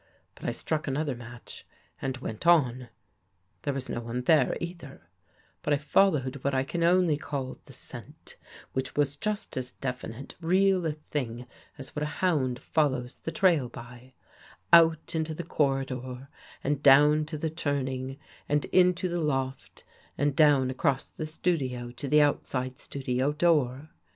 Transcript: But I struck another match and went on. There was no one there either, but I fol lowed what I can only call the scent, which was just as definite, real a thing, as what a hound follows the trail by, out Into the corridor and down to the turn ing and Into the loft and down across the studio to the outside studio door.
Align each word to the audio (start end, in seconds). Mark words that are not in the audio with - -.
But 0.33 0.45
I 0.45 0.51
struck 0.51 0.87
another 0.87 1.13
match 1.13 1.63
and 2.01 2.17
went 2.17 2.47
on. 2.47 2.89
There 3.61 3.73
was 3.75 3.87
no 3.87 4.01
one 4.01 4.23
there 4.23 4.57
either, 4.59 5.07
but 5.61 5.73
I 5.73 5.77
fol 5.77 6.13
lowed 6.13 6.37
what 6.37 6.55
I 6.55 6.63
can 6.63 6.81
only 6.83 7.17
call 7.17 7.59
the 7.65 7.73
scent, 7.73 8.35
which 8.73 8.95
was 8.95 9.15
just 9.15 9.55
as 9.57 9.73
definite, 9.73 10.35
real 10.41 10.87
a 10.87 10.93
thing, 10.93 11.45
as 11.77 11.95
what 11.95 12.01
a 12.01 12.07
hound 12.07 12.57
follows 12.63 13.19
the 13.19 13.31
trail 13.31 13.69
by, 13.69 14.15
out 14.73 15.13
Into 15.13 15.35
the 15.35 15.43
corridor 15.43 16.29
and 16.63 16.81
down 16.81 17.23
to 17.25 17.37
the 17.37 17.51
turn 17.51 17.87
ing 17.87 18.17
and 18.49 18.65
Into 18.73 19.07
the 19.07 19.21
loft 19.21 19.83
and 20.17 20.35
down 20.35 20.71
across 20.71 21.11
the 21.11 21.27
studio 21.27 21.91
to 21.91 22.07
the 22.07 22.23
outside 22.23 22.79
studio 22.79 23.33
door. 23.33 23.91